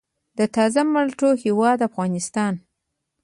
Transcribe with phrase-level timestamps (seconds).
[0.37, 2.53] د تازه مالټو هیواد افغانستان.